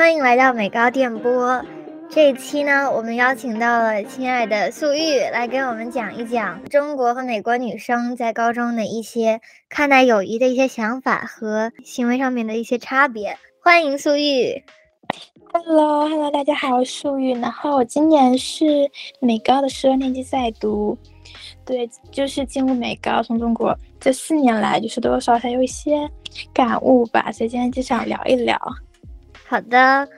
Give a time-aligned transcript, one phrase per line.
[0.00, 1.62] 欢迎来到美高电波。
[2.08, 13.36] 这一期呢，我们邀请到了亲爱的素玉来给我们讲一讲中国和美国女生在高中的一些看待友谊的一些想法和行为上面的一些差别。
[13.62, 14.64] 欢迎素玉。
[15.52, 17.34] Hello，Hello，大家好，素玉。
[17.34, 18.64] 然后我今年是
[19.20, 20.96] 美高的十二年级在读，
[21.66, 26.10] 对，就是进入美高，从中国这四年来，就是多多少少有一些
[26.54, 28.58] 感悟吧，所以今天就想聊一聊。
[29.50, 30.08] 好的，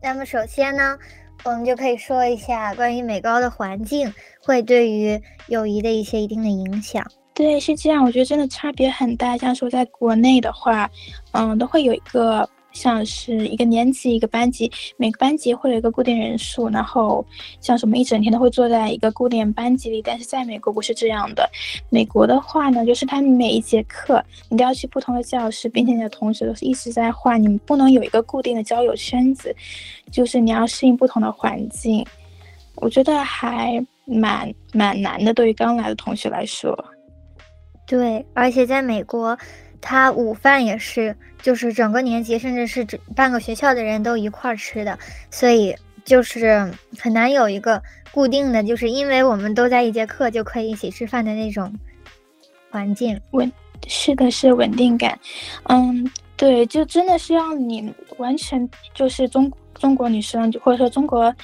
[0.00, 0.98] 那么首先呢，
[1.44, 4.10] 我们就可以说一下关于美高的环境
[4.42, 7.04] 会对于友谊的一些一定的影响。
[7.34, 9.36] 对，是这样，我觉得真的差别很大。
[9.36, 10.90] 像说在国内的话，
[11.32, 12.48] 嗯，都会有一个。
[12.78, 17.26] 像是一个年级一个班级，每个班级会有一个固定人数，然后
[17.60, 20.00] 像什么一整天都会坐在一个固定班级里。
[20.00, 21.50] 但是在美国不是这样的，
[21.90, 29.52] 美国的话呢，就是他每一节课你都要去不同的教室，并且你的同学都是一直在换，你们不能有一个固定的交友圈子，
[30.12, 32.06] 就是你要适应不同的环境。
[32.76, 36.78] 我觉得还蛮蛮难的，对于刚来的同学来说。
[37.88, 39.36] 对，而且在美国。
[39.80, 44.98] 他午饭也是，就是整个年级，甚至是整半个学校的人都一块儿吃的，
[45.30, 51.72] 所以就是很难有一个固定的，就是因为我们都在一节课就可以一起吃饭的那种
[52.70, 53.20] 环境。
[53.30, 53.50] 稳，
[53.86, 55.18] 是的，是稳定感。
[55.64, 59.50] 嗯，对，就真的是让你完全就是中。
[59.78, 61.34] 中国女生，或者说中国，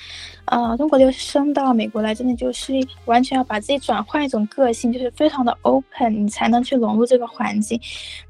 [0.44, 2.72] 呃，中国留学生到美国来，真的就是
[3.06, 7.80] 完全要把自己转换一种个性，就是非常的 open，你才能去融入这个环境，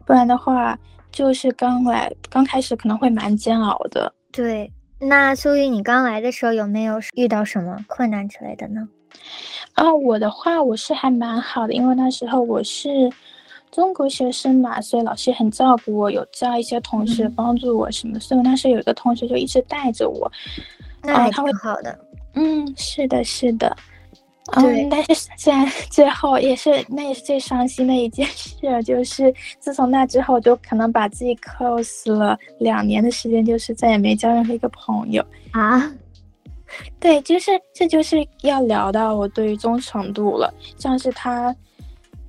[0.05, 0.78] 不然的话，
[1.10, 4.12] 就是刚来刚开始可能会蛮煎熬的。
[4.30, 8.88] 对，那苏玉，你刚来的时候有没有遇到什么困难之类的呢？
[9.75, 13.10] 啊，我的话，我是还蛮好的，因为那时候我是。
[13.75, 18.20] 中国学生嘛，所以老师很照顾我，有叫一些同学帮助我什么。
[18.20, 20.31] 所以当时有一个同学就一直带着我，
[21.03, 21.98] 那他会好的。
[22.34, 23.76] 嗯，是的，是的。
[24.53, 35.93] 嗯，但是现在最后也是那也是最伤心的一件事，就是自从那之后，就可能把自己 close 了两年的时间，就是再也没交任何一个朋友啊。
[37.00, 41.53] 对，就是这就是要聊到我对于忠诚度了，像是他。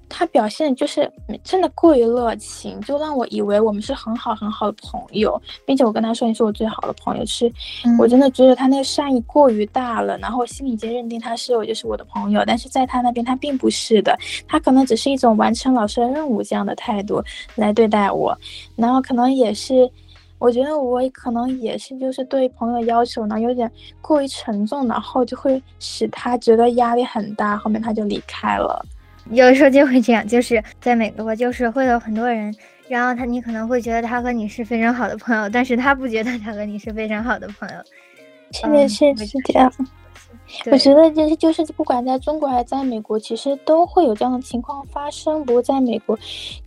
[0.08, 1.12] 他表现就是
[1.44, 7.52] 真的过于热情，就让我以为我们是很好很好的朋友，并且我跟他说你是我最好的朋友，是
[8.00, 14.18] 我真的觉得他那个善意过于大了，然后我心里就认定他是我就是我的朋友，但是在他那边他并不是的，
[14.48, 17.22] 他可能只是一种完成老师的任务这样的态度
[17.56, 18.38] 来对待我，
[18.76, 19.90] 然后可能也是，
[20.38, 23.70] 我觉得我可能也是就是对朋友要求呢有点
[24.02, 28.86] 过于沉重，然后就会使他觉得压力很大，后面他就离开了。
[29.32, 32.54] 有时候就会这样，就是在美国，就是会有很多人，
[32.88, 37.76] 然后他你可能会觉得他和你是非常好的朋友，但是他不觉得他和你是非常好的朋友。
[38.52, 39.72] 是的，是是这样。
[40.72, 45.44] 我觉得就是就是不管在中国还是在美国，其实都会有这样的情况发生。
[45.46, 46.18] 不过在美国，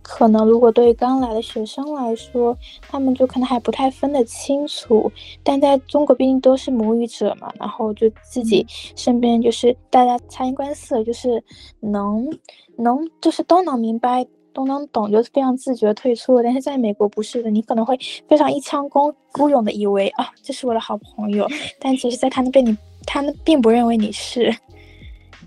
[0.01, 5.11] 可能如果对于刚来的学生来说，他们就可能还不太分得清楚。
[5.43, 11.43] 但在中国，毕竟都是母语者嘛，然后就自己身边就是大家察言观色，就是
[11.79, 12.29] 能
[12.77, 16.43] 能就是都能明白，都能懂，就是非常自觉退出了。
[16.43, 21.47] 但是在美国不是的，你可能会非常一腔孤孤勇的以为啊，这是我的好朋友，
[21.79, 22.77] 但其实在他那边你。
[23.05, 24.53] 他们并不认为你是，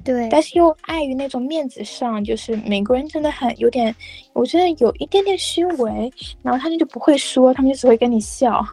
[0.03, 3.95] 对，但是又碍于那种面子上，就是美国人真的很有点，
[4.33, 6.13] 我觉得有一点点虚伪，
[6.43, 8.67] 然后他们就不会说，他们就只会跟你笑。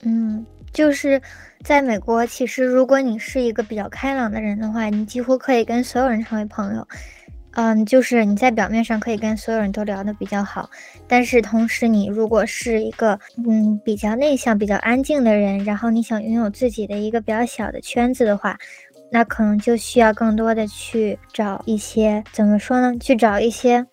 [0.00, 1.20] 嗯，就是
[1.62, 6.84] 在美国，其实如果你是一个比较开朗的人的话，你几乎可以跟所有人成为朋友。
[7.54, 10.68] 嗯，就是你在表面上可以跟所有人都聊得比较好，
[11.06, 18.58] 但是同时你如果是一个嗯比较内向、比较安静的人，然后你想拥有自己的一个比较小的圈子的话，
[19.10, 22.96] 那可能就需要更多的去找一些怎么说呢？
[22.98, 23.86] 去找一些。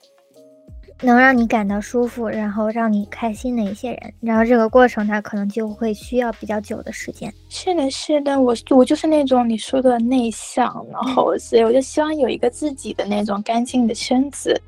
[1.02, 7.34] 能让你感到舒服，然后让你开心的一些人，然后这个过程它可能就会需要比较久的时间。
[7.48, 14.62] 是的，是的，我我就是那种你说的内向，然后所以我就希望有一个自己的那种干净的圈子，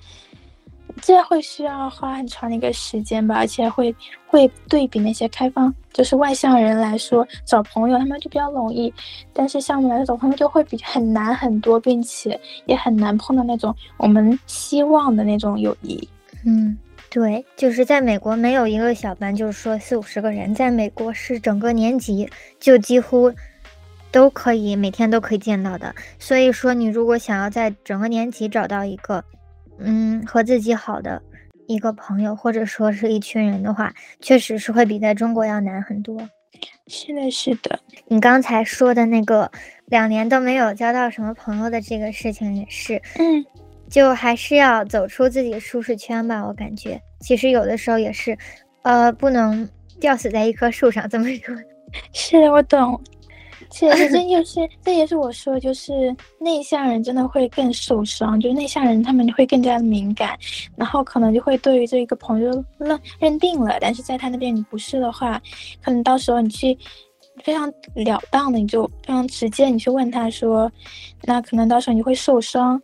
[1.01, 3.93] 这会需要花很长的一个时间吧，而且会
[4.25, 8.93] 会对比那些开放就是外向人来说，找朋友他们就比较容易，
[9.33, 16.07] 但是像我们来找朋友就会比很难很多，并且也很难碰到那种我们希望的那种友谊。
[16.43, 16.77] 嗯，
[17.09, 22.29] 对，就是在美国没有一个小班，就是说四五十个人，在美国是整个年级
[22.59, 23.31] 就几乎
[24.11, 25.93] 都可以每天都可以见到的。
[26.17, 29.23] 所以说，你如果想要在整个年级找到一个，
[29.77, 31.21] 嗯，和自己好的
[31.67, 36.17] 一个朋友，或者说是一群人的话，确实是会比在中国要难很多。
[36.87, 37.79] 是的，是的。
[38.07, 39.49] 你刚才说的那个
[39.85, 43.45] 两年都没有交到什么朋友的这个事情也是，嗯，
[43.91, 46.43] 就还是要走出自己舒适圈吧。
[46.47, 48.35] 我感觉其实有的时候也是，
[48.83, 51.53] 呃，不能吊死在一棵树上，怎么说？
[52.13, 52.99] 是，我懂。
[53.69, 60.37] 其实这就是，这也是我说，就是内向人真的会更受伤，就是内向人他们会更加敏感，
[60.75, 65.41] 然后可能就会对于这一个朋友认认定了，但是在他那边你不是的话，
[65.81, 66.77] 可能到时候你去
[67.43, 70.71] 非常了当的，你就非常直接，你去问他说，
[71.23, 72.81] 那可能到时候你会受伤，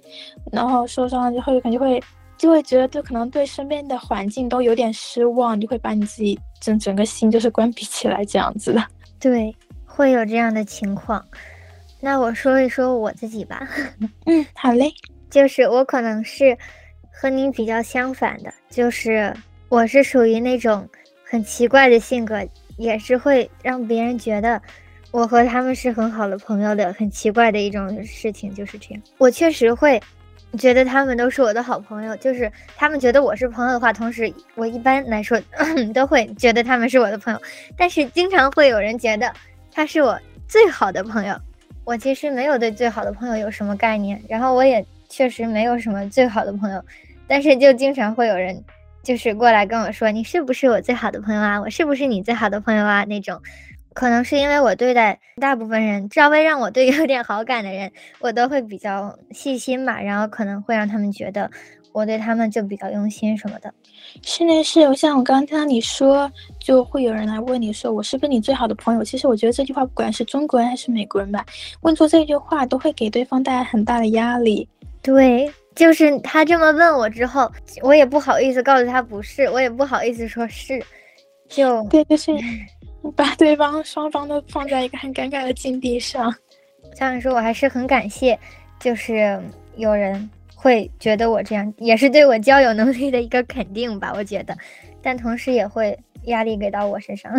[0.51, 2.01] 然后受伤了之后，可能会
[2.38, 8.83] 就会觉得就可能对身边的环境都有点失望，就会把你自己整整个心就是关闭起来这样子的，
[9.19, 9.56] 对。
[9.89, 11.25] 会有这样的情况，
[12.00, 13.68] 那我说一说我自己吧。
[14.27, 14.94] 嗯，好嘞。
[15.27, 16.56] 就是我可能是
[17.12, 19.36] 和您比较相反的，就是
[19.69, 20.88] 我是属于那种
[21.24, 24.62] 很奇怪的性格，也是会让别人觉得
[25.12, 29.03] 我和他们是很好的朋友的，很奇怪的一种事情就是这样。
[29.18, 30.01] 我确实会
[30.57, 35.39] 觉得他们都是我的好朋友，就是他们觉得我是朋友的话，同时我一般来说
[35.94, 37.41] 都会觉得他们是我的朋友，
[37.75, 39.31] 但是经常会有人觉得。
[39.69, 41.39] 他是我最好的朋友，
[41.83, 46.83] 我其实没有对最好的朋友有什么概念，然后我也确实没有什么最好的朋友，
[47.27, 48.59] 但是就经常会有人
[49.07, 51.62] 就是过来跟我说，你是不是我最好的朋友啊？
[51.62, 53.06] 我是不是你最好的朋友啊？
[53.06, 53.42] 那种，
[53.94, 57.89] 可能是因为我对待大部分人稍微让我对有点好感的人，
[58.19, 61.50] 我都会比较细心吧，然后可能会让他们觉得。
[61.94, 63.74] 我对他们就比较用心什么的，
[64.21, 64.81] 是的，是。
[64.81, 69.04] 我像我刚刚听到你说，就会有人来问你说，我是不是你最好的朋友？
[69.04, 71.44] 其实我觉得这句话，不管是中国人还是美国人吧，
[71.81, 74.68] 问出这句话都会给对方带来很大的压力。
[75.01, 77.50] 对，就是他这么问我之后，
[77.81, 80.83] 我也不好意思告诉他不是，我也不好意思说是，
[81.47, 82.31] 就对，就是
[83.15, 86.35] 把对方双方都放在一个很尴尬的境地上。
[86.95, 88.38] 这样说，我还是很感谢，
[88.79, 89.41] 就是
[89.77, 90.29] 有人。
[90.59, 94.57] 会觉得我这样也是对我交友能力的一个肯定吧，我觉得，
[95.03, 97.31] 但同时也会压力给到我身上。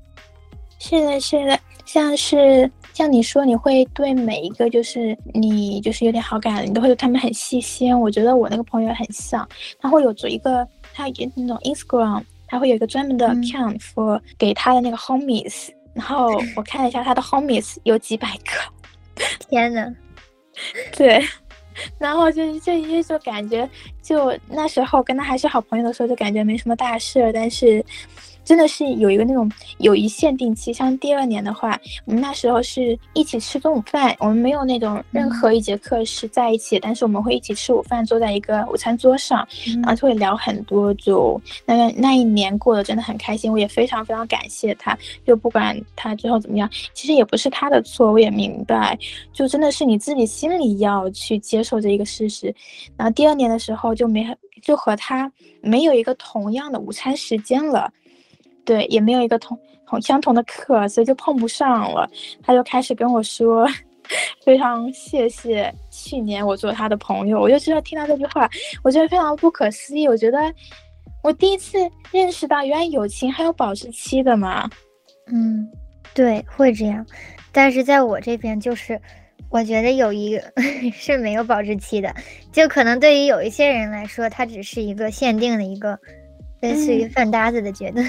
[0.78, 7.98] 是的，是的，像是像你说，你会对每一个就是你就是有点好感，你都会对他们很细心。
[7.98, 9.48] 我觉得我那个朋友很像，
[9.80, 19.90] 他会有做一个，他有那种 Instagram，他会有一个专门的 account for 给他的那个 homies，然后 我看了一下他的 homies 有几百个，天呐，
[20.94, 21.24] 对。
[21.98, 23.66] 然后就就一就感觉，
[24.02, 27.82] 就那时候跟他还是好朋友的时候，就感觉没什么大事，但是。
[28.50, 29.48] 真的是有一个那种
[29.78, 48.98] 友谊限定期，像第二年的话，我们那时候是一起吃中午饭，我们没有那种任何一节课是在一起，但是我们会一起吃午饭，坐在一个午餐桌上，然后就会聊很多，就那那一年过得真的很开心，我也非常非常感谢他，就不管他最后怎么样，其实也不是他的错，我也明白，
[49.32, 52.52] 就真的是你自己心里要去接受这一个事实，
[52.96, 54.26] 然后第二年的时候就没
[54.60, 55.30] 就和他
[55.60, 57.92] 没有一个同样的午餐时间了。
[58.64, 62.08] 对，也没有一个同同相同的课，所以就碰不上了。
[62.42, 63.66] 他就开始跟我说，
[64.44, 67.40] 非常谢谢去年我做他的朋友。
[67.40, 68.48] 我就知道听到这句话，
[68.84, 70.06] 我觉得非常不可思议。
[70.06, 70.38] 我觉得
[71.22, 71.78] 我第一次
[72.12, 74.68] 认识到，原来友情还有保质期的嘛。
[75.32, 75.68] 嗯，
[76.14, 77.04] 对，会这样。
[77.50, 79.00] 但是在我这边，就是
[79.48, 80.40] 我觉得友谊
[80.94, 82.14] 是没有保质期的。
[82.52, 85.98] 就可能对于有一些人来说，它只是一个限定的一个。
[86.60, 88.02] 类似于饭搭子的觉得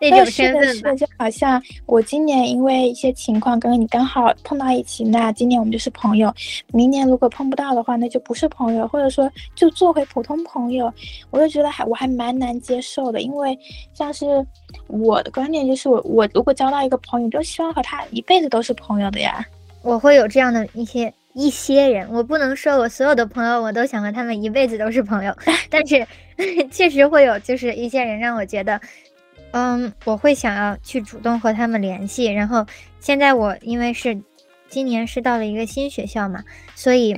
[0.00, 6.32] 那种身份吧，就好像我今年因为一些情况跟你刚好碰到一起，那今年我们就是朋友。
[6.72, 10.92] 明年如果碰不到的话，那就不是朋友，或者说就做回普通朋友。
[11.30, 13.58] 我就觉得还我还蛮难接受的，因为
[13.92, 14.46] 像是
[14.86, 19.44] 我的观点就是我我如果交到一个朋友，就希望和他一辈子都是朋友的呀。
[19.82, 21.12] 我会有这样的一些。
[21.32, 25.36] 一些人，我不能说我所有的朋友我都想和他们一辈子都是朋友，
[25.70, 26.04] 但是
[26.72, 28.80] 确实会有，就是一些人让我觉得，
[29.52, 32.26] 嗯，我会想要去主动和他们联系。
[32.26, 32.66] 然后
[32.98, 34.20] 现在我因为是
[34.68, 36.42] 今年是到了一个新学校嘛，
[36.74, 37.14] 所以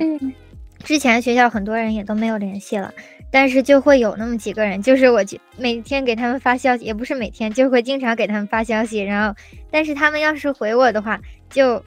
[0.83, 2.93] 之前学校很多人也都没有联系了，
[3.31, 5.23] 但是就会有那么几个人，就是我
[5.57, 9.35] 每天给他们发消息，也不是每天，就会经常给他们发消息，然后
[9.71, 11.83] 但是他们要是回我的话，就。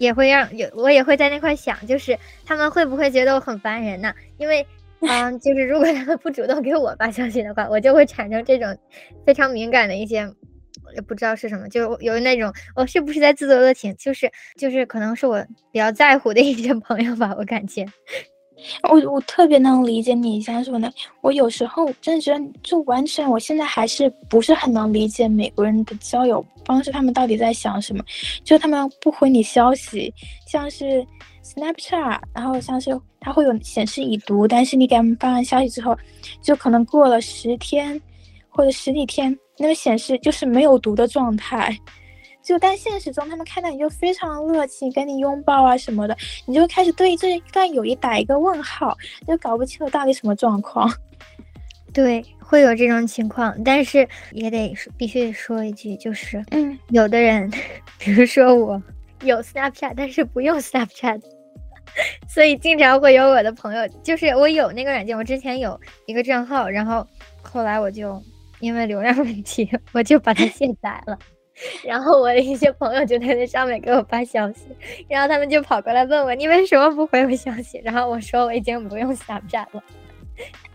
[0.00, 4.12] 也会让有我也会在那块想，就是他们会不会觉得我很烦人呢？
[4.38, 4.66] 因为，
[5.06, 8.74] 嗯，就是如果他们不主动给我发消息的话，我就会产生这种
[9.26, 10.26] 非常敏感的一些，
[10.94, 13.94] 也不知道是什么，就有那种我是不是在自作多情？
[13.98, 17.84] 就是就是可能是我比较在乎的一些朋友吧，我感觉。
[18.88, 28.04] 我我特别能理解你像说的，我有时候真的觉得，就完全我现在还是不是很能理解美国人的交友方式，他们到底在想什么？
[28.44, 30.12] 就他们不回你消息，
[30.46, 31.04] 像是
[31.44, 35.96] Snapchat，然后像是它会有显示已读，但是你给他们发完消息之后，
[36.42, 38.00] 就可能过了十天
[38.48, 41.76] 或者十几天，那个显示就是没有读的状态。
[42.50, 46.16] 就但现实中，他们看到你就非常热情，跟你拥抱啊什么的，
[46.46, 50.92] 你就开始对这段友谊打一个问号，就搞不清楚到底什么状况。
[51.94, 53.98] 对，会有这种情况，但是
[54.32, 57.48] 也得必须得说一句，就是，嗯，有的人，
[58.00, 58.82] 比如说我
[59.22, 61.22] 有 Snapchat，但是不用 Snapchat，
[62.28, 67.06] 所以经常会有我的朋友，就是我有那个软件，我之前有一个账号，然后
[67.42, 68.20] 后来我就
[68.58, 71.16] 因为流量问题，我就把它卸载了。
[71.84, 74.64] 然后我的一些朋友就在那上面给我发消息，
[75.08, 77.80] 然后他们就跑过来问我你为什么不回我消息？
[77.84, 79.82] 然后我说我已经不用 Snapchat 了。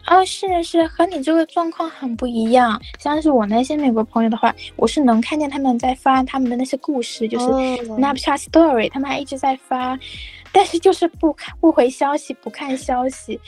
[0.07, 2.79] 哦，是是，和你这个状况很不一样。
[2.99, 9.97] 像是我那些美国朋友的话，我是能看见他们在发他们的那些故事，就是 Snapchat Story，他们还一直在发，
[10.51, 13.41] 但是就是不看不回消息，不看消息。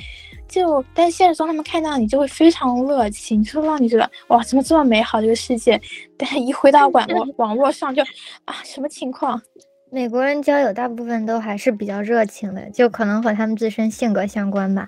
[0.47, 5.79] 就，但现实中他们看到你就会非常热情，就让你觉得哇，怎么这么美好这个世界？
[6.17, 8.01] 但一回到网络网络上就
[8.45, 9.41] 啊，什么情况？
[9.89, 14.87] 美国人交友大部分都还是比较热情的，就可能和他们自身性格相关吧，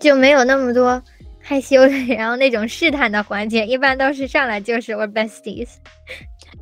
[0.00, 1.00] 就没有那么多
[1.40, 5.68] 害羞的，然后那种试探的环节，一般都是上来就是我 besties。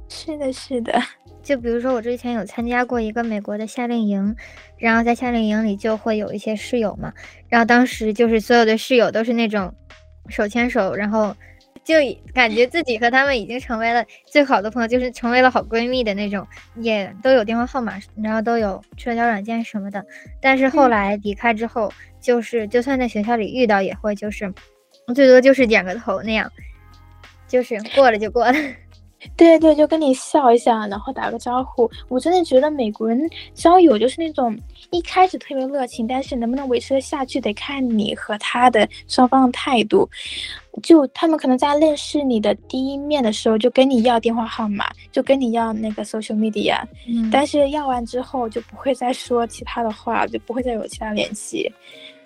[0.08, 1.00] 是的，是的。
[1.42, 4.36] 就比如说，我之前有参加过一个美国的夏令营，
[4.76, 7.12] 然后在夏令营里就会有一些室友嘛，
[7.48, 9.72] 然后当时就是所有的室友都是那种
[10.28, 11.34] 手牵手，然后
[11.84, 11.94] 就
[12.34, 16.46] 感觉自己和他们已经成为了最好的朋友，就是成为了好闺蜜的那种，
[16.76, 20.04] 也都有电话号码，然后都有社交软件什么的。
[20.42, 24.52] 但是后来离开之后，就是就算在学校里遇到，也会就是
[25.14, 26.50] 最多就是点个头那样，
[27.46, 28.58] 就是过了就过了。
[29.36, 31.90] 对对，就跟你笑一下，然后打个招呼。
[32.08, 34.56] 我真的觉得美国人交友就是那种
[34.90, 40.08] 一开始特别热情，但是能不能维持的下去，得看你和他的双方的态度。
[40.84, 46.80] 就他们可能在认识你的第一面的时候，就跟你要电话号码，就跟你要那个 social media，
[47.32, 51.68] 但是要完之后就不会再说其他的话，就不会再有其他联系，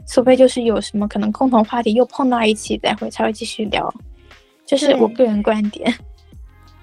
[0.07, 3.91] 除非就是有什么可能共同话题又碰到一起，再会才会继续聊。
[4.67, 5.91] 这是我个人观点。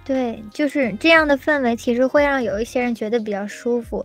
[0.09, 4.03] 对，就是这样的氛围，其实会让有一些人觉得比较舒服，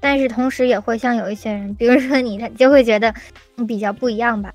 [0.00, 3.14] 但是同时也会像有一些人，比如说你，他就会觉得
[3.68, 4.52] 比较不一样吧。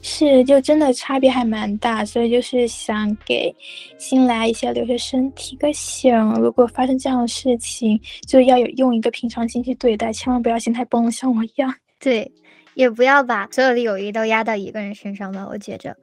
[0.00, 3.52] 是，就真的差别还蛮大，所以就是想给
[3.98, 11.74] 新来一些留学生提个醒，如果发生这样的事情，就要有用一个平常心去对待，千万不要心态崩了，像我一样。
[11.98, 12.30] 对，
[12.74, 15.96] 也不要把所有的友谊都压到一个人身上吧，我觉着。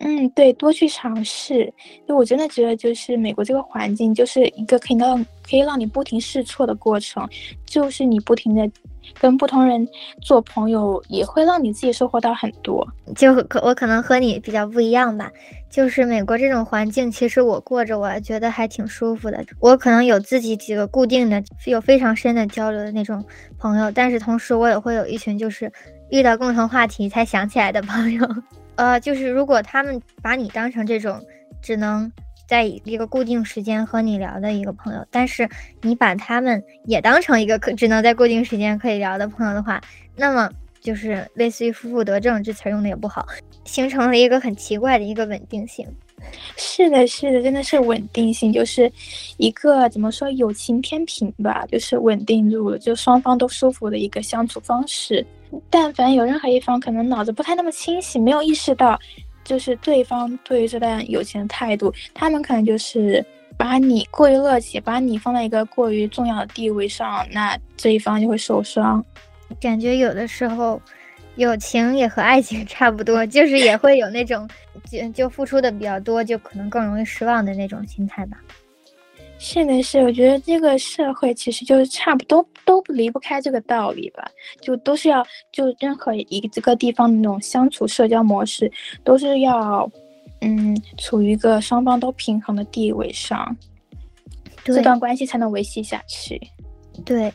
[0.00, 1.72] 嗯，对，多去尝试。
[2.06, 7.28] 就我真的觉得，就是美国这个环境，就是一个可以让可以让你不停试错的过程。
[7.66, 8.70] 就是你不停的
[9.18, 9.86] 跟不同人
[10.22, 12.86] 做朋友，也会让你自己收获到很多。
[13.16, 15.30] 就可我可能和你比较不一样吧。
[15.68, 19.44] 就是美国这种环境，其实我过着，我觉得还挺舒服的。
[19.58, 23.22] 我可能有自己几个固定的、有非常深的交流的那种
[23.58, 25.70] 朋友，但是同时我也会有一群就是
[26.10, 28.26] 遇到共同话题才想起来的朋友。
[28.78, 31.20] 呃，就是如果他们把你当成这种
[31.60, 32.10] 只能
[32.46, 35.48] 在一个固定时间和你聊的一个朋友，但是
[35.82, 39.80] 你把他们也当成一个可只能在固定时间可以聊的朋友的话，
[40.14, 40.48] 那么
[40.80, 43.26] 就是类似于负负得正这词用的也不好，
[43.64, 45.84] 形成了一个很奇怪的一个稳定性。
[46.56, 48.90] 是的，是的，真的是稳定性，就是
[49.38, 55.26] 一个怎么说友情天平吧，就是稳定住了，就双方都舒服的一个相处方式。
[55.70, 58.98] 但凡有任何一方可能脑子不太那么清醒，没有意识到，
[59.44, 63.24] 就是对方对于这段友情的态度，他们可能就是
[63.56, 69.04] 把你过于热情，把你放在一个过于重要的地位上，那这一方就会受伤。
[69.60, 70.80] 感觉有的时候，
[71.36, 74.48] 友情也和爱情差不多，就是也会有那种
[74.90, 78.36] 就就付出的比较多，就可能更容易失望的那种心态吧。
[79.40, 84.28] 是的，是，我觉得这个社会其实就是差不多都离不开这个道理吧，
[84.60, 88.70] 就都是要就任何一个这个地方的那种相处社交模式，
[89.04, 89.88] 都是要
[90.40, 93.56] 嗯处于一个双方都平衡的地位上，
[94.64, 96.40] 这段关系才能维系下去。
[97.04, 97.32] 对，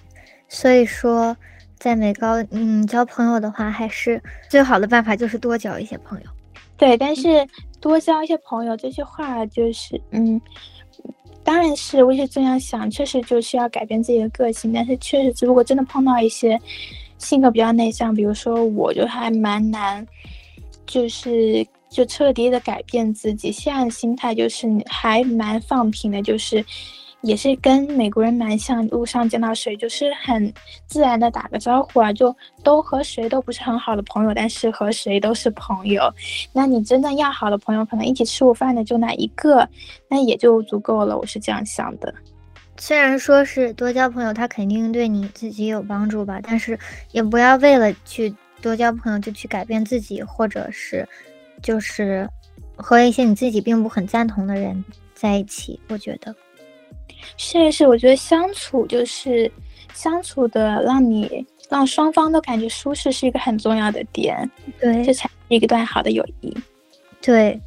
[0.49, 1.35] 所以说
[1.79, 6.25] 在美高嗯交朋友的话，还是最好的办法就是多交一些朋友。
[6.75, 7.47] 对，但是
[7.79, 10.39] 多交一些朋友这句话就是嗯。
[11.43, 14.71] 当然是，我也这样想，确实就是要改变自己的个性。
[14.71, 16.59] 但是确实，如果真的碰到一些
[17.17, 20.07] 性格比较内向，比如说我就还蛮难，
[20.85, 23.51] 就是就彻底的改变自己。
[23.51, 26.63] 现在的心态就是还蛮放平的，就是
[27.23, 30.53] 也是跟美国人蛮像，路上见到谁就是很
[30.85, 36.13] 自然的打个招呼啊，就都和谁都不是很好的朋友，但是和谁都是朋友。
[36.51, 39.67] 那你真正要好的朋友，可能一起吃午饭的就那一个，
[40.09, 41.17] 那也就足够了。
[41.17, 42.13] 我是这样想的。
[42.75, 46.77] 虽然说是多交朋友，他肯定对你自己有帮助吧，但是
[47.13, 51.07] 也不要为了去多交朋友就去改变自己，或者是
[51.61, 52.27] 就是
[52.75, 55.79] 和一些你自己并不很赞同的人在一起。
[55.87, 56.35] 我觉得
[57.37, 59.51] 是是，我觉得相处就是
[59.93, 66.55] 相处的让你让双方都感觉舒适是一个很重要的点，对，这才是一个段好的友谊。
[67.21, 67.59] 对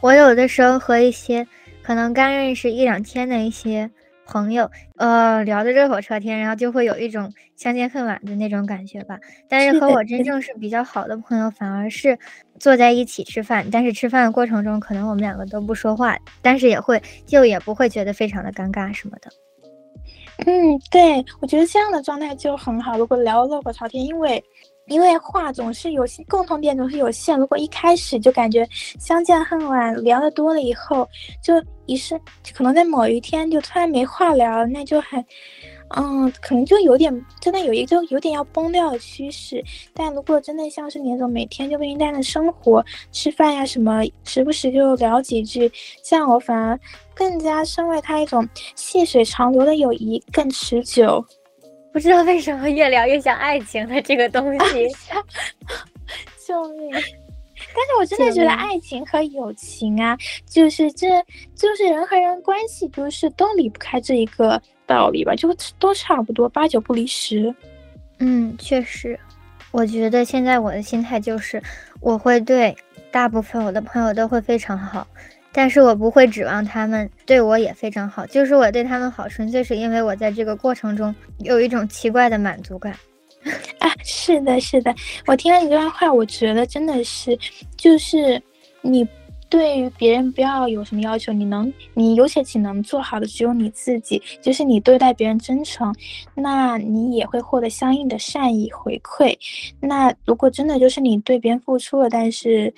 [0.00, 1.46] 我有的时候和一些
[1.82, 3.90] 可能刚认识一两天的一些。
[4.28, 9.18] 朋友，呃，聊得热火朝天，然后就会有一种相见恨晚的那种感觉吧。
[9.48, 12.16] 但是和我真正是比较好的朋友，反而是
[12.60, 19.30] 坐在一起吃饭，但是吃饭的过程中，可能我们两个都不说话，但是也会就也不会觉得非常的尴尬什么的。
[20.46, 22.96] 嗯，对，我觉得这样的状态就很好。
[22.96, 24.44] 如果聊热火朝天，因为。
[24.88, 27.38] 因为话总是有限，共同点总是有限。
[27.38, 28.66] 如果一开始就感觉
[28.98, 31.08] 相见恨晚，聊的多了以后，
[31.42, 31.54] 就
[31.86, 32.20] 一瞬
[32.54, 35.24] 可能在某一天就突然没话聊，那就很，
[35.96, 39.62] 嗯，可能就有点真的有一个有点要崩掉的趋势。
[39.94, 45.70] 但如果真的像是那种每天就平淡的生活、吃饭呀什么，时不时就聊几句，
[46.02, 46.78] 这样我反而
[47.14, 51.24] 更加身为他一种细水长流的友谊更持久。
[51.98, 54.86] 不知道为什么越聊越像爱情的这个东西，
[56.46, 56.92] 救命！
[56.92, 61.08] 但是我真的觉得爱情和友情啊，就是这
[61.56, 67.52] 就是人和人关系，就是都离不开这一个道理吧，就都差不多，八九不离十。
[68.20, 69.18] 嗯，确实，
[69.72, 71.60] 我觉得现在我的心态就是，
[71.98, 72.76] 我会对
[73.10, 75.04] 大部分我的朋友都会非常好。
[75.52, 82.94] 但是我不会指望他们对我也非常好，就是我对他们好，纯粹是因为我在这个过程中有一种奇怪的满足感。
[83.78, 84.94] 啊，是的，是的，
[85.26, 87.38] 我听了你这段话，我觉得真的是，
[87.76, 88.40] 就是
[88.82, 89.06] 你
[89.48, 95.94] 对于别人不要有什么要求，你能，你有且仅能做好的只有你自己，就是你对待别人真诚，
[96.34, 99.34] 那你也会获得相应的善意回馈。
[99.80, 102.72] 那如果真的就是你对别人付出了，但是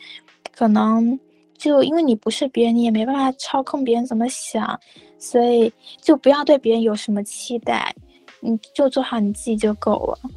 [0.54, 1.18] 可能。
[1.60, 4.80] 就因为你不是别人，你也没办法操控别人怎么想，
[5.18, 5.70] 所以
[6.00, 7.94] 就不要对别人有什么期待，
[8.40, 10.30] 你就做好你自己就够了。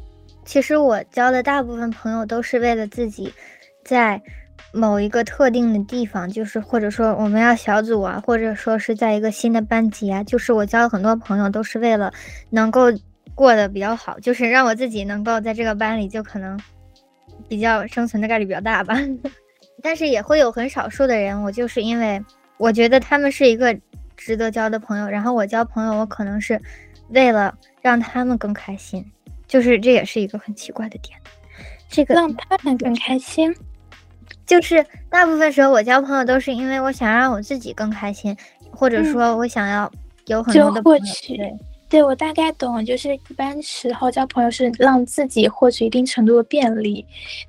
[0.44, 3.32] 其实我交的大部分朋友都是为了自己，
[3.82, 4.20] 在
[4.70, 12.12] 某一个特定的地方，就是或者说我们要小组啊，或者说是在一个新的班级啊，就是我交了很多朋友都是为了
[12.50, 12.92] 能够
[13.34, 16.60] 过得比较好，就是让我自己能够在这个班里就可能
[17.48, 18.94] 比较生存的概率比较大吧。
[19.84, 22.18] 但是也会有很少数的人，我就是因为
[22.56, 23.78] 我觉得他们是一个
[24.16, 26.58] 值得交的朋友，然后我交朋友，我可能是
[27.10, 29.04] 为了让他们更开心，
[29.46, 31.18] 就是这也是一个很奇怪的点。
[31.86, 33.54] 这个让他们更开心，
[34.46, 38.34] 就是大部分时候我交朋友都是因为我想让我自己更开心，
[38.70, 39.92] 或者说我想要
[40.28, 41.38] 有很多的获取。
[41.90, 47.04] 对，我大概懂，就是一般时候交朋友是让自己获取一定程度的便利，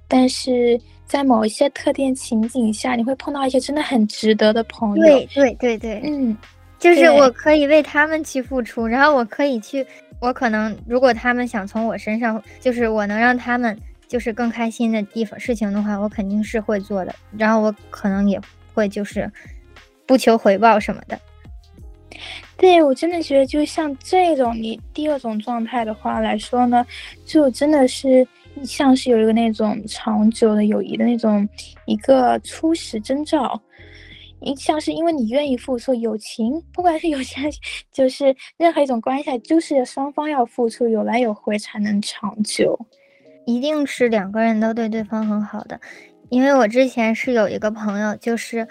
[0.10, 0.78] 但是。
[1.06, 5.06] 在某一些特定情景下，你会碰到一些真的很值得的朋友。
[5.06, 6.36] 对对对对，嗯，
[6.80, 9.86] 就是我可以为他们去付出，然后我可以去，
[10.20, 17.14] 我可能如果他们想从我身上，就是我能让他们就是更开心的地方事情的话，我肯定是会做的。
[17.38, 18.42] 然后我可能也
[18.74, 19.32] 会就是
[20.08, 21.20] 不求回报什么的。
[22.58, 26.84] 对我真的觉得，就像这种你第二种状态的话来说呢，
[27.26, 28.28] 就真的是。
[28.64, 31.48] 像是有一个那种长久的友谊的那种
[31.86, 33.60] 一个初始征兆，
[34.42, 37.60] 一像是因为你愿意付出，友情不管是友情还是，
[37.92, 42.78] 就是任何一种关系，就是双方要付出，有来有回才能长久。
[43.46, 45.80] 一定是两个人都对对方很好的，
[46.30, 48.68] 因为我之前是有一个朋友，就是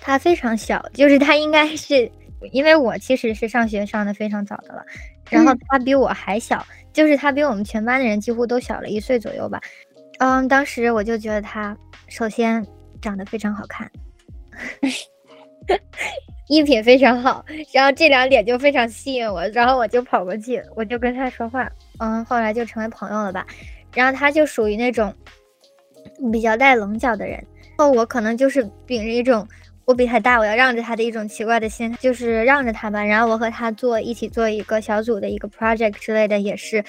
[0.00, 2.10] 他非常小，就是他应该是
[2.52, 4.84] 因为我其实是上学上的非常早的了，
[5.30, 6.64] 然后他比我还小。
[6.92, 9.60] 就是他比我们全班的人几乎都小了一岁左右吧，
[10.18, 11.76] 嗯，当时我就觉得他
[12.08, 12.66] 首先
[13.02, 13.90] 长得非常好看，
[16.48, 23.46] 衣品非常好，然后这两点就非常吸引我，然后我就跑过去，我就跟他说话，嗯，后来就成为朋友了吧。
[23.92, 25.14] 然后他就属于那种
[26.32, 27.32] 比较带棱角的人，
[27.76, 29.46] 然后我可能就是秉着一种
[29.86, 33.04] 我比他大，我要让着他的一种奇怪的心态，就是让着他吧。
[33.04, 36.84] 然后我和他做一起做一个小组的一个 project 之类的，也是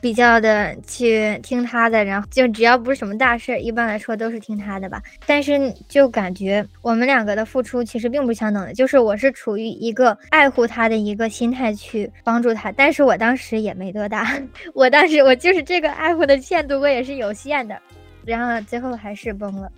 [0.00, 2.02] 比较的去听他的。
[2.02, 5.02] 然后就只要不是什么大事，一般来说都是听他的吧。
[5.26, 14.26] 但是就感觉我们两个的付出其实并不相等的，就是我是处于一个爱护他的一个心态去帮助他，但是我当时也没多大，
[14.72, 17.78] 我当时我就是这个爱护的限度我也是有限的，
[18.24, 19.70] 然后最后还是崩了。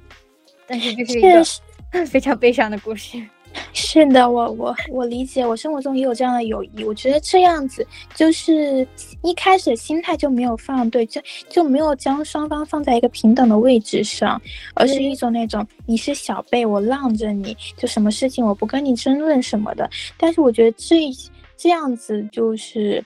[0.68, 1.44] 但是这是一个。
[2.06, 3.20] 非常悲伤的故事，
[3.74, 6.84] 是的，我我我理解，我生活中也有这样的友谊。
[6.84, 8.86] 我觉得这样子就是
[9.22, 14.40] 一开始心态就没有放对，就就没有将双方放在一个平等的位置上，
[14.74, 19.90] 而是一种那种你是小辈，我让着你，就什么事情我不跟你争论什么的。
[20.16, 21.10] 但是我觉得这
[21.56, 23.04] 这样子就是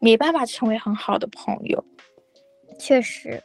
[0.00, 1.84] 没办法成为很好的朋友。
[2.78, 3.40] 确实，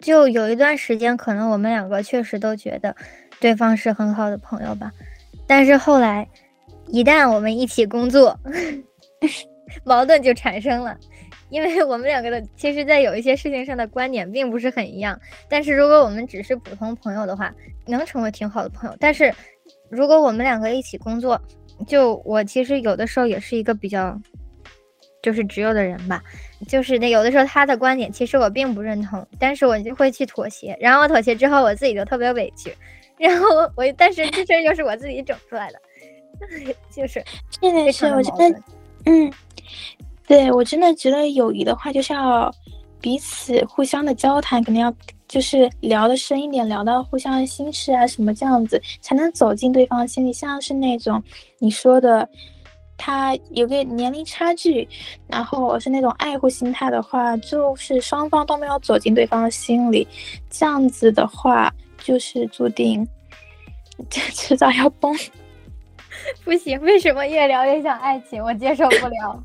[0.00, 2.96] 就有一段时间，可能我们两个确实都觉得。
[3.44, 4.90] 对方是很好的朋友吧，
[5.46, 6.26] 但是后来，
[6.86, 8.34] 一旦我们一起工作，
[9.84, 10.96] 矛盾就产生了，
[11.50, 15.20] 因为我们两个的其实，在有一些事情上的观点并不是很一样。
[15.46, 17.54] 但是如果我们只是普通朋友的话，
[17.84, 18.96] 能成为挺好的朋友。
[18.98, 19.30] 但是
[19.90, 21.38] 如果我们两个一起工作，
[21.86, 24.18] 就我其实有的时候也是一个比较，
[25.22, 26.22] 就是直右的人吧，
[26.66, 32.74] 就是那有的时候他的观点其实我并不认同，但是我就会去妥协，然后妥协之后我自己就特别委屈。
[33.24, 35.80] 然后我，但是这事又是我自己整出来的，
[36.94, 37.24] 就是，
[37.58, 38.62] 真的是，我觉得，
[39.06, 39.32] 嗯，
[40.26, 42.54] 对我真的觉得友谊的话，就是要
[43.00, 44.94] 彼此互相的交谈，肯定要
[45.26, 50.30] 就是聊的深一点，聊到互相的心事啊什么这样子，才能走进对方的心里。
[50.30, 51.22] 像是那种
[51.58, 52.28] 你说的，
[52.98, 54.86] 他有个年龄差距，
[55.28, 60.06] 然后是那种爱护心态的话，就是双方都没有走进对方的心里，
[60.50, 61.72] 这样子的话。
[62.02, 63.06] 就是注定，
[64.10, 65.14] 迟早要崩。
[66.44, 68.42] 不行，为什么越聊越像爱情？
[68.42, 69.44] 我接受不了。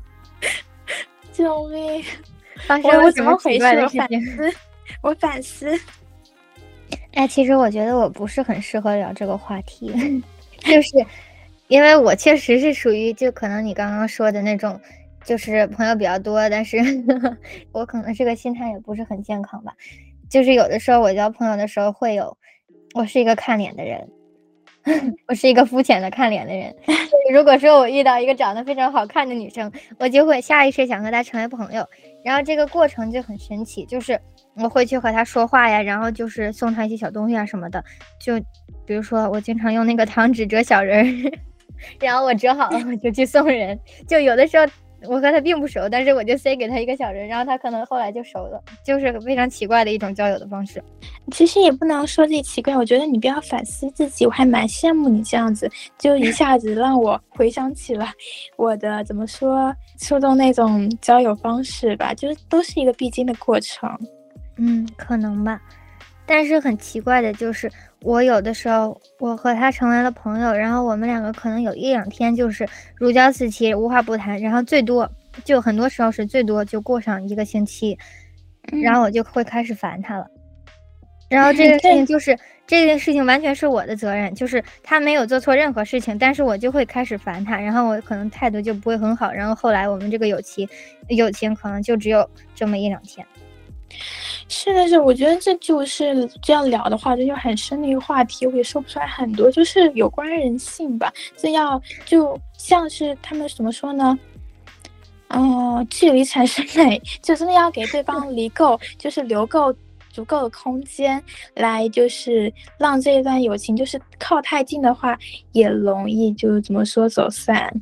[1.32, 2.02] 救命！
[2.66, 3.64] 发生了什么回事？
[3.64, 4.54] 我反思，
[5.02, 5.80] 我反思。
[7.12, 9.92] 哎，其实我觉得我不是很适合聊这个话题，
[10.60, 10.90] 就是
[11.68, 14.80] 因为我确实是属于就可能你刚刚说的那种，
[15.24, 16.78] 就是朋友比较多，但是
[17.72, 19.72] 我可能这个心态也不是很健康吧。
[20.28, 22.36] 就是有的时候我交朋友的时候会有。
[22.92, 24.04] 我是一个看脸的人，
[25.28, 26.74] 我是一个肤浅的看脸的人。
[27.32, 31.86] 如果说我遇到一个长得非常好看的女生，我就会下意识想和她成为朋友。
[32.24, 34.20] 然后这个过程就很神奇，就是
[34.56, 37.84] 我会去和她说话呀，然后就是送她一些小东西啊什么的。
[38.18, 38.38] 就
[38.86, 41.38] 比如说我经常用那个糖纸折小人儿，
[42.00, 43.78] 然后我折好了我就去送人。
[44.08, 44.66] 就有的时候。
[45.08, 50.82] 我和他并不熟，但是我就塞给他一个小人，然后他可能后来就熟了，就是非常奇怪的一种交友的方式。
[51.32, 58.08] 其实也不能说自己奇怪，我觉得你不要反思自己，我还蛮羡慕你这样子，就一下子让我回想起了
[58.56, 63.88] 我的怎么说初中那种交友方式吧，就是都是一个必经的过程。
[64.56, 65.60] 嗯，可能吧。
[66.26, 67.70] 但是很奇怪的就是，
[68.02, 75.10] 我有的时候我和他成为了朋友，然后我们两个可能有一两天就是如胶似漆，无话不谈，然后最多
[75.44, 77.98] 就很多时候是最多就过上一个星期，
[78.82, 80.26] 然后我就会开始烦他了。
[81.28, 82.36] 然后这个 事情就是
[82.66, 90.66] 这件事情完全是我的责任，就是他没有做错任何事情，但是我就会开始烦他，然后我可能态度就不会很好，然后后来我们这个友情
[91.08, 93.24] 友情可能就只有这么一两天。
[94.48, 101.12] 是的是，我觉得这就是这样聊的话，这就很深的一个话题，我也说不出来很多，就是有关人性吧。
[101.36, 104.18] 这要就像是他们怎么说呢？
[105.28, 109.72] 嗯，距离产生美，就真的要给对方离够，就是留够
[110.10, 111.22] 足够的空间，
[111.54, 115.16] 来就是让这一段友情，就是靠太近的话，
[115.52, 117.72] 也容易就怎么说走散。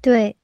[0.00, 0.36] 对。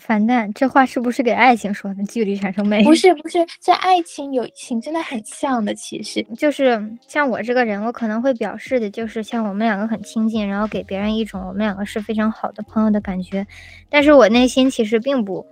[0.00, 2.02] 反蛋，这话是不是给爱情说的？
[2.04, 2.82] 距离产生美？
[2.82, 5.74] 不是不是，这爱情友情真的很像的。
[5.74, 13.46] 其实就是像我这个人，我可能会表示的就是像我们两个很亲近，然后给别人一种我们两个是非常好的朋友的感觉。
[13.90, 15.46] 但是我内心其实并不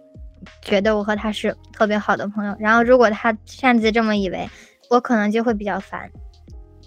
[0.63, 2.57] 觉得我和他是特别好的朋友。
[2.59, 4.49] 然后如果他擅自这么以为，
[4.89, 6.11] 我可能就会比较烦。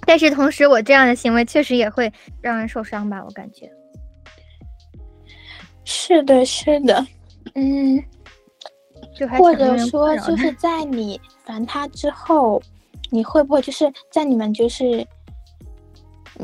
[0.06, 2.12] 但是同时，我这样的行为确实也会
[2.42, 3.24] 让人受伤吧？
[3.24, 3.70] 我感觉
[5.86, 7.06] 是的，是的。
[7.56, 8.04] 嗯，
[9.40, 12.62] 或者说就是在你烦他之后，
[13.12, 15.06] 你会不会就是在你们就是，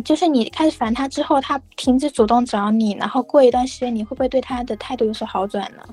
[0.06, 5.84] 就是你开始烦他之后，他停止主动找你，然后过一段时间，你会不会对他的态度有所好转呢？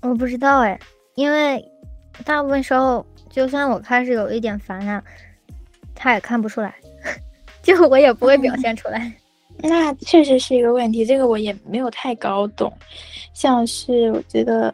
[0.00, 0.78] 我不知道哎，
[1.14, 1.62] 因为
[2.24, 5.02] 大部分时候，就算我开始有一点烦啊，
[5.94, 6.74] 他也看不出来，
[7.62, 9.12] 就我也不会表现出来。
[9.60, 12.72] 那确实是一个问题，这个我也没有太搞懂。
[13.32, 14.72] 像是我觉得，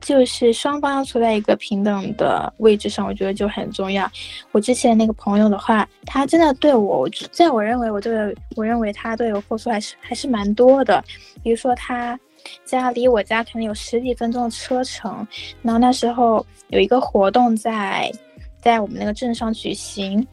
[0.00, 4.10] 就是双方要处在一个平等的位置上，我觉得就很重要。
[4.50, 11.02] 我之前那个朋友的话，他真的对我，在我认为我对我认为他对我付出还是还是蛮多的。
[11.42, 12.18] 比如说他
[12.64, 15.26] 家离我家可能有十几分钟的车程，
[15.62, 18.10] 然后那时候有一个活动在
[18.60, 20.26] 在我们那个镇上举行。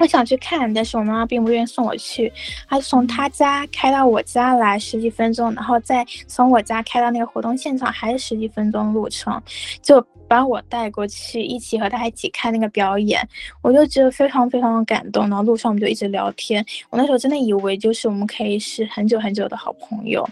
[0.00, 2.32] 我想去看，但是我妈妈并不愿意送我去。
[2.66, 9.40] 她从她家开到我家来十几分钟，然后再从我家开到那个活动现场还是十几分钟路程，
[9.82, 13.20] 就把我带过去，一起和她一起看那个表演。
[13.60, 15.28] 我就觉得非常非常的感动。
[15.28, 20.26] 然后路上我们就一直聊天，我那时候真的以为就是我们可以是很久很久的好朋友。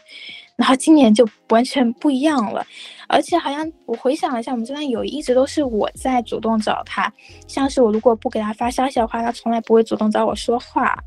[0.58, 2.66] 然后今年就完全不一样了，
[3.06, 7.10] 而且好像我回想了一下，我们这段友谊一直都是我在主动找他，
[7.46, 10.98] 像是我如果不给他发消息的话，他从来不会主动找我说话。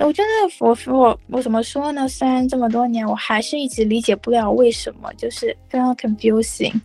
[0.00, 0.28] 我觉得
[0.60, 2.06] 我我我怎么说呢？
[2.06, 6.78] 虽然这么多年，我还是一直理解不了为什么，就是非常 confusing。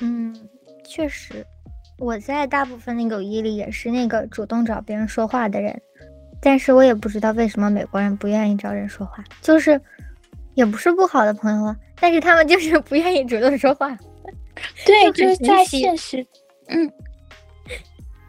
[0.00, 0.32] 嗯，
[0.86, 1.44] 确实，
[1.98, 5.82] 我在大部分的友谊里也是那个主动找别人说话的人，
[6.40, 9.80] 但是我也不知道为什么美国人不愿意找人说话，就是。
[10.54, 13.96] 也不是不好的朋友啊，但是他们就是 不愿意主动说话。
[14.84, 16.24] 对，就是在现实，
[16.68, 16.90] 嗯，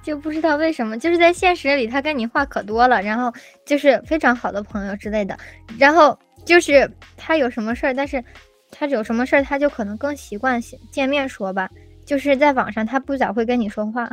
[0.01, 3.31] 就不知道为什么，就是在现实里他跟你话可多了，然后
[3.65, 5.37] 就是非常好的朋友之类的，
[5.77, 8.23] 然后就是他有什么事儿，但是
[8.71, 11.69] 他有什么事儿他就可能更习惯见面说吧，
[12.05, 14.09] 就是在网上他不咋会跟你说话。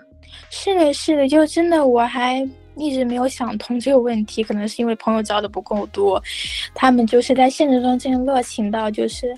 [0.50, 2.46] 是的，是的，就真的我还。
[2.76, 6.22] 一直没有想通这个问题，可能是因为朋友交的不够多，
[6.74, 9.36] 他们就是在现实中这样热情到，就是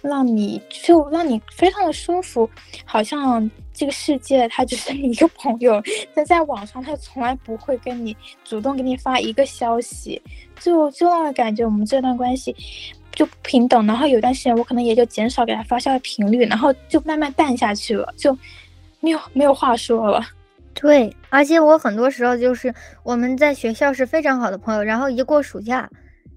[0.00, 2.48] 让你就让你非常的舒服，
[2.84, 5.82] 好像这个世界他只是你一个朋友，
[6.14, 10.20] 但在网上他从来不会跟你主动给你发一个消息，
[10.60, 12.54] 就就让我感觉我们这段关系
[13.12, 13.86] 就不平等。
[13.86, 18.36] 然后有段时间我可能也就减少给他发消息频率，然后就慢慢淡下去了，就
[19.00, 20.24] 没有没有话说了。
[20.80, 25.90] 对，而且我很多时候就是我们在学校是非常好的朋友，然后一过暑假，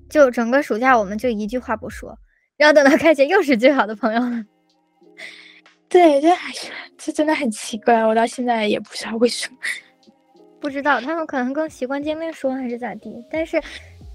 [0.09, 2.17] 就整个暑假我们就一句话不说，
[2.57, 4.43] 然后等到开学又是最好的朋友了。
[5.87, 9.57] 对，这还是这真的很奇怪，我到现在也不知道为什么，
[10.59, 13.61] 不知道他们可能更习惯见面说还是咋地，但是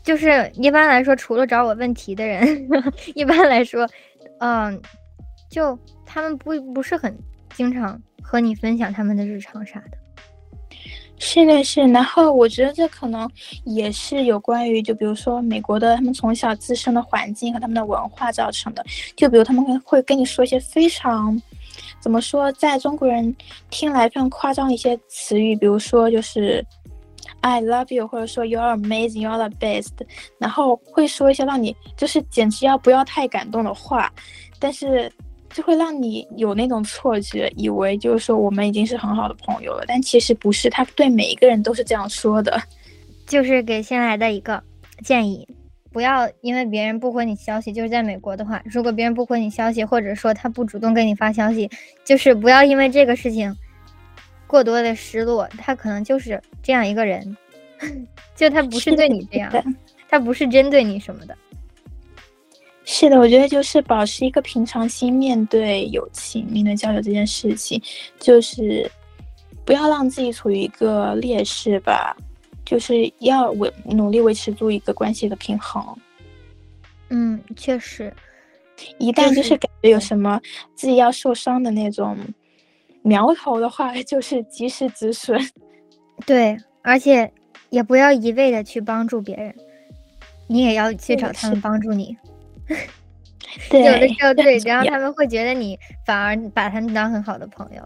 [0.03, 2.69] 就是一般来说，除了找我问题的人，
[3.15, 3.89] 一般来说，
[4.41, 4.83] 嗯，
[5.49, 7.17] 就他们不不是很
[7.55, 9.99] 经常和你分享他们的日常啥的。
[11.19, 11.81] 是的，是。
[11.81, 13.27] 然后我觉得这可能
[13.65, 18.85] 也是有关于，就比如说美国的他们从小自身的环境和他们的文化造成的。
[19.17, 21.41] 就比如他们会跟你说一些非常，
[22.01, 23.35] 怎么说，在中国人
[23.71, 26.63] 听来非常夸张的一些词语，比如说就是
[27.41, 29.93] I love you，或者说 You are amazing, You are the best。
[30.39, 34.13] 然后会说一些让你就是简直要不要太感动的话，
[34.59, 35.11] 但是。
[35.57, 40.69] 就会让你有那种错觉，以为就是说我们已经是很好的朋友了，但其实不是。
[40.69, 42.63] 他对每一个人都是这样说的，
[43.27, 44.63] 就是给新来的一个
[45.03, 45.49] 建议，
[45.91, 51.71] 不要因为别人不回你消息，就是在美国的话，如果别人不回你消息，或者说他不主动给你发消息，
[52.05, 53.57] 就是不要因为这个事情
[54.47, 57.35] 过多的失落，他可能就是这样一个人，
[58.37, 59.51] 就他不是对你这样，
[60.11, 61.35] 他不是针对你什么的。
[62.89, 67.83] 是的，我觉得就是保持一个平常心，面对友情、面对交友这件事情，
[68.21, 68.89] 就是
[69.65, 72.17] 不要让自己处于一个劣势吧，
[72.65, 75.85] 就是要维努力维持住一个关系的平衡。
[77.11, 78.15] 嗯，确实，
[78.99, 80.41] 一旦就是感觉有什么
[80.77, 82.17] 自己要受伤的那种
[83.03, 85.37] 苗头的话， 就是及时止损。
[86.25, 87.29] 对，而且
[87.71, 89.53] 也不要一味的去帮助别人，
[90.47, 92.17] 你也要去找他们帮助你。
[93.73, 97.83] 有的时候对，然后他们会觉得你反而把他们当很好的朋友。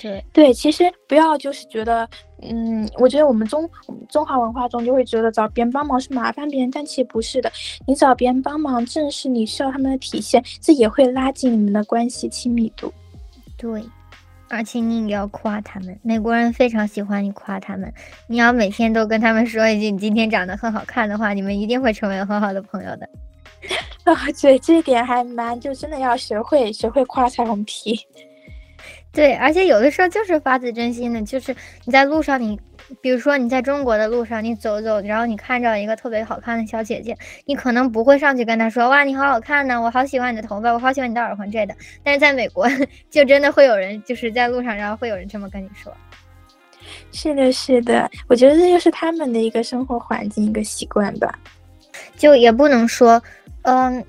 [0.00, 2.08] 对对，其实不要就是觉得，
[2.40, 3.68] 嗯，我觉得我们中
[4.08, 7.52] 中华文化中就会觉得找别人帮忙是麻烦别人，但其实不是的。
[7.86, 12.90] 你找别人帮忙，正是你需要他们的体现，这也会拉近你们的关系亲密度。
[13.58, 13.84] 对，
[14.48, 17.92] 而且你也要夸他们，美国人非常喜欢你夸他们。
[18.26, 23.06] 你要每天都跟他们说一句你今天长得很好看的话，你们一定会成为很好的朋友的。
[24.04, 27.98] 啊，对，这一点还蛮，就真的要学会学会夸彩虹屁。
[29.12, 32.58] 对，而且有的时候就是发自真心的，就是你在路上，你
[33.02, 41.74] 比如说你在中国的路上，你走走，然后你看着一个特别好看的小姐姐，你可能不会上去跟她说，哇，你好好看呢，我好喜欢你的头发，我好喜欢你的耳环之类的。
[42.04, 42.68] 但是在美国，
[43.10, 45.92] 就真的会有人就是在路上，然后会有人这么跟你说。
[47.12, 51.36] 是的，是的，我觉得这就是他们的一个生活环境，一个习惯吧。
[52.16, 53.20] 就也不能说，
[53.62, 54.04] 嗯，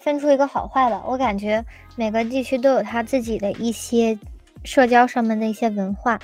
[0.00, 1.02] 分出一个好坏吧。
[1.06, 1.64] 我感觉
[1.96, 4.18] 每个地区都有他自己的一些
[4.64, 6.18] 社交上面的一些文化，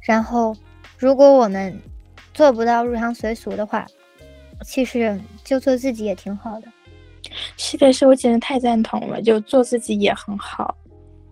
[0.00, 0.56] 然后
[0.96, 1.78] 如果我们
[2.34, 3.86] 做不到入乡随俗的话，
[4.64, 6.68] 其实就做自己也挺好的。
[7.56, 10.76] 是的，是我简直太赞同了，就做自己也很好。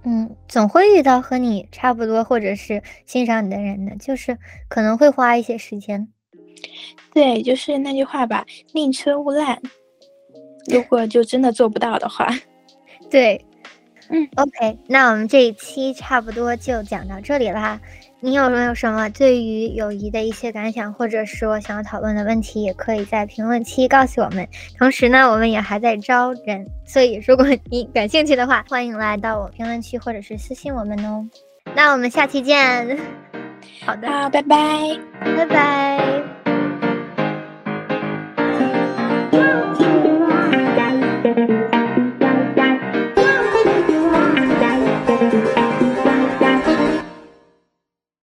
[0.03, 6.09] 嗯，总会遇到和你差不多或者是欣赏你的人的，就是可能会花一些时间。
[7.13, 9.61] 对，就是那句话吧，宁缺毋滥。
[10.69, 12.29] 如果就真的做不到的话，
[13.11, 13.45] 对，
[14.09, 17.81] 嗯，OK，那我们这一期差不多就讲到这里啦。
[18.23, 24.47] 你有没有什么对于友谊的一些感想，或者说想要讨论的问题，也可以在评论区告诉我们。
[24.79, 31.27] 同时呢，我们也还在招人，所以如果你感兴趣的话，欢迎来到我评论区或者是私信我们哦。
[31.75, 32.99] 那我们下期见。
[33.87, 36.40] 好的，好，拜拜，拜拜。